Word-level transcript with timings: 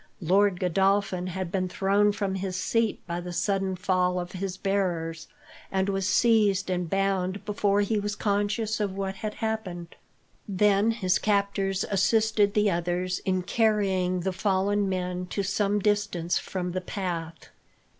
Lord 0.19 0.59
Godolphin 0.59 1.27
had 1.27 1.51
been 1.51 1.69
thrown 1.69 2.11
from 2.11 2.33
his 2.33 2.55
seat 2.55 3.05
by 3.05 3.19
the 3.21 3.31
sudden 3.31 3.75
fall 3.75 4.19
of 4.19 4.31
his 4.31 4.57
bearers, 4.57 5.27
and 5.71 5.89
was 5.89 6.09
seized 6.09 6.71
and 6.71 6.89
bound 6.89 7.45
before 7.45 7.81
he 7.81 7.99
was 7.99 8.15
conscious 8.15 8.79
of 8.79 8.95
what 8.97 9.17
had 9.17 9.35
happened. 9.35 9.95
Then 10.49 10.89
his 10.89 11.19
captors 11.19 11.83
assisted 11.91 12.55
the 12.55 12.71
others 12.71 13.19
in 13.25 13.43
carrying 13.43 14.21
the 14.21 14.33
fallen 14.33 14.89
men 14.89 15.27
to 15.27 15.43
some 15.43 15.77
distance 15.77 16.39
from 16.39 16.71
the 16.71 16.81
path. 16.81 17.49